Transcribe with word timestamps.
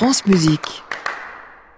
France 0.00 0.24
Musique. 0.24 0.82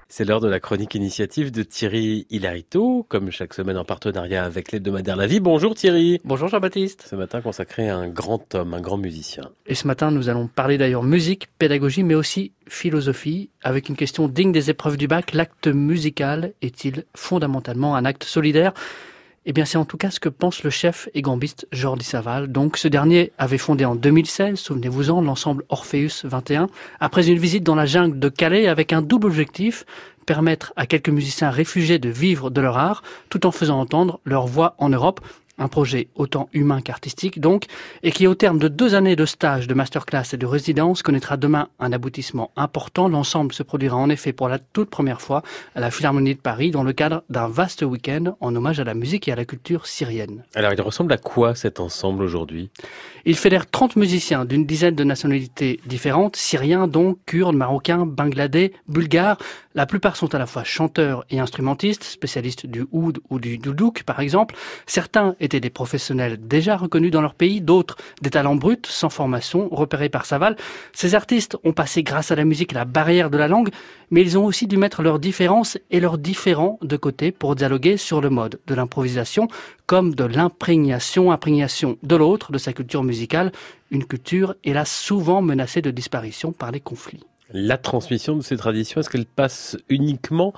C'est 0.09 0.25
l'heure 0.25 0.39
de 0.39 0.47
la 0.47 0.61
chronique 0.61 0.95
initiative 0.95 1.51
de 1.51 1.65
Thierry 1.65 2.29
Hilarito, 2.31 3.05
comme 3.09 3.33
chaque 3.33 3.53
semaine 3.53 3.77
en 3.77 3.85
partenariat 3.85 4.45
avec 4.45 4.71
l'hebdomadaire 4.71 5.17
La 5.17 5.27
Vie. 5.27 5.41
Bonjour 5.41 5.75
Thierry. 5.75 6.21
Bonjour 6.23 6.47
Jean-Baptiste. 6.47 7.05
Ce 7.11 7.17
matin 7.17 7.41
consacré 7.41 7.89
à 7.89 7.97
un 7.97 8.07
grand 8.07 8.55
homme, 8.55 8.75
un 8.75 8.81
grand 8.81 8.97
musicien. 8.97 9.51
Et 9.67 9.75
ce 9.75 9.89
matin, 9.89 10.13
nous 10.13 10.29
allons 10.29 10.47
parler 10.47 10.79
d'ailleurs 10.79 11.03
musique, 11.03 11.49
pédagogie, 11.59 12.05
mais 12.05 12.15
aussi 12.15 12.53
philosophie, 12.69 13.51
avec 13.65 13.89
une 13.89 13.97
question 13.97 14.29
digne 14.29 14.53
des 14.53 14.71
épreuves 14.71 14.99
du 14.99 15.09
bac. 15.09 15.33
L'acte 15.33 15.67
musical 15.67 16.53
est-il 16.63 17.07
fondamentalement 17.17 17.97
un 17.97 18.05
acte 18.05 18.23
solidaire? 18.23 18.73
Eh 19.45 19.53
bien, 19.53 19.65
c'est 19.65 19.79
en 19.79 19.85
tout 19.85 19.97
cas 19.97 20.11
ce 20.11 20.21
que 20.21 20.29
pense 20.29 20.63
le 20.63 20.71
chef 20.71 21.09
et 21.15 21.23
gambiste 21.23 21.67
Jordi 21.73 22.05
Saval. 22.05 22.53
Donc, 22.53 22.77
ce 22.77 22.87
dernier 22.87 23.33
avait 23.39 23.59
fondé 23.59 23.85
en 23.85 23.97
2016, 23.97 24.59
souvenez-vous-en, 24.59 25.21
l'ensemble 25.21 25.65
Orpheus 25.69 26.23
21, 26.25 26.69
après 27.01 27.29
une 27.29 27.39
visite 27.39 27.65
dans 27.65 27.75
la 27.75 27.87
jungle 27.87 28.19
de 28.19 28.29
Calais 28.29 28.69
avec 28.69 28.93
un 28.93 29.03
double 29.03 29.27
objectif, 29.27 29.85
permettre 30.27 30.73
à 30.77 30.87
quelques 30.87 31.09
musiciens 31.09 31.51
réfugiés 31.51 31.99
de 31.99 32.09
vivre 32.09 32.51
de 32.51 32.61
leur 32.61 32.79
art, 32.79 33.03
tout 33.31 33.45
en 33.45 33.51
faisant 33.51 33.81
entendre 33.81 34.21
leur 34.25 34.47
voix 34.47 34.77
en 34.79 34.89
Europe. 34.89 35.21
Un 35.63 35.69
projet 35.69 36.09
autant 36.17 36.49
humain 36.53 36.81
qu'artistique 36.81 37.39
donc, 37.39 37.67
et 38.03 38.11
qui 38.11 38.27
au 38.27 38.35
terme 38.35 38.59
de 38.59 38.67
deux 38.67 38.97
années 38.97 39.15
de 39.15 39.25
stage, 39.25 39.69
de 39.69 39.75
masterclass 39.75 40.25
et 40.33 40.37
de 40.37 40.45
résidence 40.45 41.05
connaîtra 41.05 41.37
demain 41.37 41.69
un 41.79 41.93
aboutissement 41.93 42.51
important. 42.57 43.09
L'ensemble 43.09 43.53
se 43.53 43.63
produira 43.63 43.97
en 43.97 44.11
effet 44.11 44.33
pour 44.33 44.49
la 44.49 44.59
toute 44.59 44.91
première 44.91 45.21
fois 45.21 45.45
à 45.77 45.81
la 45.81 45.93
Philharmonie 45.93 46.35
de 46.35 46.41
Paris 46.41 46.73
dans 46.73 46.83
le 46.83 46.93
cadre 46.93 47.23
d'un 47.31 47.47
vaste 47.47 47.83
week-end 47.83 48.37
en 48.41 48.57
hommage 48.57 48.81
à 48.81 48.85
la 48.85 48.95
musique 48.95 49.29
et 49.29 49.33
à 49.33 49.37
la 49.37 49.45
culture 49.45 49.87
syrienne. 49.87 50.43
Alors 50.57 50.73
il 50.73 50.81
ressemble 50.81 51.13
à 51.13 51.17
quoi 51.17 51.55
cet 51.55 51.79
ensemble 51.79 52.25
aujourd'hui? 52.25 52.71
Il 53.25 53.37
fédère 53.37 53.71
30 53.71 53.95
musiciens 53.95 54.45
d'une 54.45 54.67
dizaine 54.67 54.97
de 54.97 55.05
nationalités 55.05 55.79
différentes, 55.87 56.35
syriens 56.35 56.89
donc, 56.89 57.19
kurdes, 57.25 57.55
marocains, 57.55 58.05
bangladais, 58.05 58.73
bulgares. 58.89 59.39
La 59.77 59.87
plupart 59.87 60.17
sont 60.17 60.35
à 60.35 60.39
la 60.39 60.47
fois 60.47 60.65
chanteurs 60.65 61.25
et 61.31 61.39
instrumentistes, 61.39 62.03
spécialistes 62.03 62.67
du 62.67 62.85
oud 62.91 63.21
ou 63.31 63.39
du 63.39 63.59
doudouk 63.59 64.03
par 64.03 64.19
exemple. 64.19 64.57
Certains 64.87 65.37
étaient 65.39 65.52
des 65.61 65.71
professionnels 65.71 66.39
déjà 66.41 66.77
reconnus 66.77 67.11
dans 67.11 67.21
leur 67.21 67.35
pays, 67.35 67.61
d'autres 67.61 67.97
des 68.21 68.31
talents 68.31 68.57
bruts, 68.57 68.77
sans 68.85 69.11
formation, 69.11 69.69
repérés 69.71 70.09
par 70.09 70.27
Saval. 70.27 70.57
Ces 70.93 71.15
artistes 71.15 71.57
ont 71.65 71.73
passé 71.73 72.03
grâce 72.03 72.31
à 72.31 72.37
la 72.37 72.45
musique 72.45 72.73
la 72.73 72.85
barrière 72.85 73.31
de 73.31 73.39
la 73.39 73.49
langue, 73.49 73.71
mais 74.11 74.23
ils 74.23 74.39
ont 74.39 74.45
aussi 74.45 74.67
dû 74.67 74.77
mettre 74.77 75.03
leurs 75.03 75.19
différences 75.19 75.79
et 75.91 76.01
leurs 76.01 76.19
différents 76.19 76.79
de 76.83 76.97
côté 76.97 77.33
pour 77.33 77.57
dialoguer 77.57 77.97
sur 77.97 78.21
le 78.21 78.31
mode 78.31 78.61
de 78.67 78.75
l'improvisation 78.75 79.49
comme 79.87 80.15
de 80.15 80.25
l'imprégnation, 80.25 81.33
imprégnation 81.33 81.99
de 82.03 82.17
l'autre, 82.17 82.53
de 82.53 82.59
sa 82.59 82.73
culture 82.73 83.05
musicale, 83.05 83.53
une 83.91 84.05
culture 84.05 84.55
hélas 84.65 84.91
souvent 84.91 85.43
menacée 85.43 85.83
de 85.83 85.91
disparition 85.91 86.53
par 86.53 86.71
les 86.71 86.81
conflits. 86.81 87.21
La 87.53 87.77
transmission 87.77 88.37
de 88.37 88.43
ces 88.43 88.57
traditions, 88.57 89.01
est-ce 89.01 89.11
qu'elle 89.11 89.27
passe 89.27 89.77
uniquement 89.91 90.55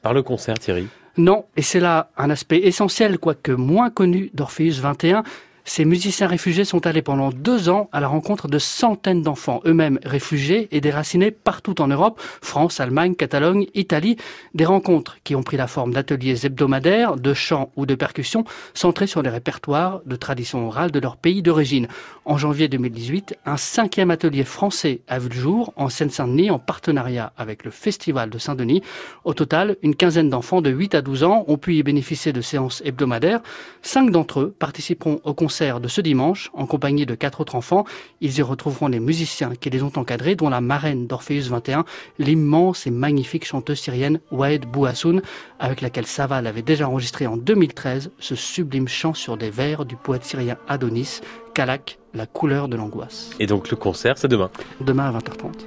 par 0.00 0.14
le 0.14 0.22
concert, 0.22 0.58
Thierry? 0.58 0.88
Non, 1.18 1.46
et 1.56 1.62
c'est 1.62 1.80
là 1.80 2.10
un 2.16 2.30
aspect 2.30 2.58
essentiel, 2.58 3.18
quoique 3.18 3.52
moins 3.52 3.90
connu 3.90 4.30
d'Orpheus 4.34 4.80
21, 4.80 5.24
ces 5.68 5.84
musiciens 5.84 6.26
réfugiés 6.26 6.64
sont 6.64 6.86
allés 6.86 7.02
pendant 7.02 7.28
deux 7.30 7.68
ans 7.68 7.90
à 7.92 8.00
la 8.00 8.08
rencontre 8.08 8.48
de 8.48 8.58
centaines 8.58 9.20
d'enfants, 9.20 9.60
eux-mêmes 9.66 9.98
réfugiés 10.02 10.66
et 10.72 10.80
déracinés 10.80 11.30
partout 11.30 11.82
en 11.82 11.88
Europe, 11.88 12.18
France, 12.40 12.80
Allemagne, 12.80 13.14
Catalogne, 13.14 13.66
Italie. 13.74 14.16
Des 14.54 14.64
rencontres 14.64 15.18
qui 15.24 15.34
ont 15.34 15.42
pris 15.42 15.58
la 15.58 15.66
forme 15.66 15.92
d'ateliers 15.92 16.46
hebdomadaires, 16.46 17.16
de 17.16 17.34
chants 17.34 17.70
ou 17.76 17.84
de 17.84 17.94
percussions, 17.94 18.44
centrés 18.72 19.06
sur 19.06 19.20
les 19.20 19.28
répertoires 19.28 20.00
de 20.06 20.16
tradition 20.16 20.66
orale 20.66 20.90
de 20.90 21.00
leur 21.00 21.18
pays 21.18 21.42
d'origine. 21.42 21.86
En 22.24 22.38
janvier 22.38 22.68
2018, 22.68 23.36
un 23.44 23.58
cinquième 23.58 24.10
atelier 24.10 24.44
français 24.44 25.02
a 25.06 25.18
vu 25.18 25.28
le 25.28 25.34
jour 25.34 25.74
en 25.76 25.90
Seine-Saint-Denis 25.90 26.50
en 26.50 26.58
partenariat 26.58 27.34
avec 27.36 27.64
le 27.64 27.70
Festival 27.70 28.30
de 28.30 28.38
Saint-Denis. 28.38 28.82
Au 29.24 29.34
total, 29.34 29.76
une 29.82 29.94
quinzaine 29.94 30.30
d'enfants 30.30 30.62
de 30.62 30.70
8 30.70 30.94
à 30.94 31.02
12 31.02 31.24
ans 31.24 31.44
ont 31.46 31.58
pu 31.58 31.76
y 31.76 31.82
bénéficier 31.82 32.32
de 32.32 32.40
séances 32.40 32.82
hebdomadaires. 32.86 33.40
Cinq 33.82 34.10
d'entre 34.10 34.40
eux 34.40 34.54
participeront 34.58 35.20
au 35.24 35.34
concert 35.34 35.57
de 35.58 35.88
ce 35.88 36.00
dimanche, 36.00 36.50
en 36.54 36.66
compagnie 36.66 37.04
de 37.04 37.14
quatre 37.14 37.40
autres 37.40 37.56
enfants. 37.56 37.84
Ils 38.20 38.38
y 38.38 38.42
retrouveront 38.42 38.86
les 38.86 39.00
musiciens 39.00 39.52
qui 39.58 39.70
les 39.70 39.82
ont 39.82 39.92
encadrés, 39.96 40.36
dont 40.36 40.48
la 40.48 40.60
marraine 40.60 41.06
d'Orpheus 41.06 41.48
21, 41.48 41.84
l'immense 42.18 42.86
et 42.86 42.90
magnifique 42.90 43.44
chanteuse 43.44 43.80
syrienne 43.80 44.20
Wahed 44.30 44.66
Bouhassoun, 44.66 45.20
avec 45.58 45.80
laquelle 45.80 46.06
Saval 46.06 46.46
avait 46.46 46.62
déjà 46.62 46.88
enregistré 46.88 47.26
en 47.26 47.36
2013 47.36 48.12
ce 48.18 48.34
sublime 48.36 48.88
chant 48.88 49.14
sur 49.14 49.36
des 49.36 49.50
vers 49.50 49.84
du 49.84 49.96
poète 49.96 50.24
syrien 50.24 50.56
Adonis, 50.68 51.20
Kalak, 51.54 51.98
la 52.14 52.26
couleur 52.26 52.68
de 52.68 52.76
l'angoisse. 52.76 53.30
Et 53.40 53.46
donc 53.46 53.70
le 53.70 53.76
concert, 53.76 54.16
c'est 54.16 54.28
demain 54.28 54.50
Demain 54.80 55.08
à 55.08 55.18
20h30. 55.18 55.66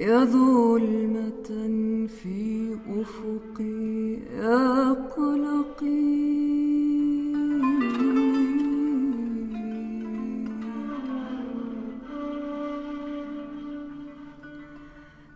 يا 0.00 0.24
ظلمة 0.24 1.50
في 2.06 2.76
أفقي 2.88 4.16
يا 4.38 4.92
قلقي. 4.92 5.90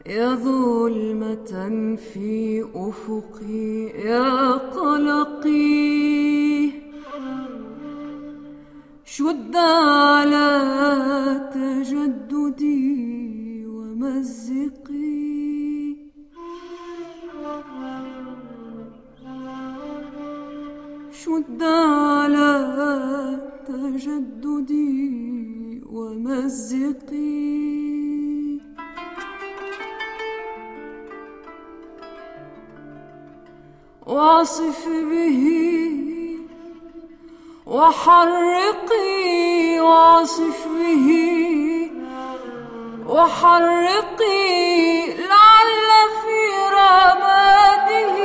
يا 0.07 0.35
ظلمة 0.35 1.53
في 1.97 2.65
أفقي 2.75 3.87
يا 4.09 4.53
قلقي. 4.53 5.85
شد 9.05 9.57
على 9.57 10.49
تجددي. 11.55 13.44
ومزقي 14.05 15.97
شد 21.13 21.63
على 21.63 22.53
تجددي 23.67 25.03
ومزقي؟ 25.87 27.45
واصف 34.07 34.89
به 34.89 35.43
وحرقي 37.67 39.01
واصف 39.81 40.69
به 40.69 41.24
وحرقي 43.15 45.07
لعل 45.07 45.91
في 46.23 46.41
رماده 46.79 48.17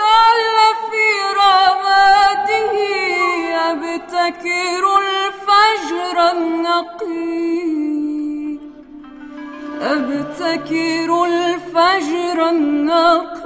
لعل 0.00 0.58
في 0.90 1.06
رماده 1.42 2.74
أبتكر 3.70 4.84
الفجر 4.98 6.16
النقي. 6.30 7.38
أبتكر 9.82 11.10
الفجر 11.24 12.38
النقي. 12.48 13.39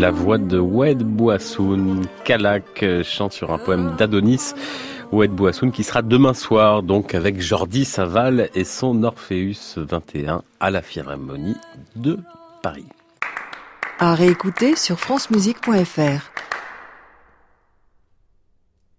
La 0.00 0.10
voix 0.10 0.38
de 0.38 0.58
Wed 0.58 1.02
Bouassoun, 1.02 2.06
Kalak 2.24 2.82
chante 3.02 3.34
sur 3.34 3.52
un 3.52 3.58
poème 3.58 3.96
d'Adonis. 3.98 4.54
Wed 5.12 5.30
Bouassoun 5.30 5.72
qui 5.72 5.84
sera 5.84 6.00
demain 6.00 6.32
soir 6.32 6.82
donc 6.82 7.14
avec 7.14 7.38
Jordi 7.38 7.84
Saval 7.84 8.48
et 8.54 8.64
son 8.64 9.02
Orpheus 9.02 9.76
21 9.76 10.42
à 10.58 10.70
la 10.70 10.80
Philharmonie 10.80 11.56
de 11.96 12.18
Paris. 12.62 12.86
À 13.98 14.14
réécouter 14.14 14.74
sur 14.74 14.98
francemusique.fr. 14.98 16.30